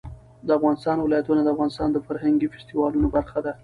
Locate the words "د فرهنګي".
1.91-2.47